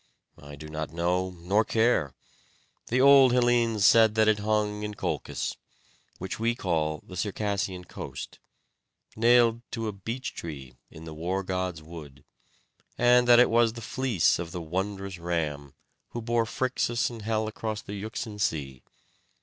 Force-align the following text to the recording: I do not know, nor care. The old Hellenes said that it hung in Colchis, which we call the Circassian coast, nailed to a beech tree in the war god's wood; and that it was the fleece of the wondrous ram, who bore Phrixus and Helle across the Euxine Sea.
I 0.41 0.55
do 0.55 0.67
not 0.67 0.89
know, 0.89 1.29
nor 1.29 1.63
care. 1.63 2.15
The 2.87 2.99
old 2.99 3.33
Hellenes 3.33 3.85
said 3.85 4.15
that 4.15 4.27
it 4.27 4.39
hung 4.39 4.81
in 4.81 4.95
Colchis, 4.95 5.57
which 6.17 6.39
we 6.39 6.55
call 6.55 7.03
the 7.05 7.15
Circassian 7.15 7.83
coast, 7.83 8.39
nailed 9.15 9.61
to 9.69 9.87
a 9.87 9.91
beech 9.93 10.33
tree 10.33 10.73
in 10.89 11.05
the 11.05 11.13
war 11.13 11.43
god's 11.43 11.83
wood; 11.83 12.23
and 12.97 13.27
that 13.27 13.37
it 13.39 13.51
was 13.51 13.73
the 13.73 13.79
fleece 13.81 14.39
of 14.39 14.51
the 14.51 14.59
wondrous 14.59 15.19
ram, 15.19 15.75
who 16.13 16.21
bore 16.23 16.47
Phrixus 16.47 17.11
and 17.11 17.21
Helle 17.21 17.47
across 17.47 17.83
the 17.83 17.93
Euxine 17.93 18.39
Sea. 18.39 18.81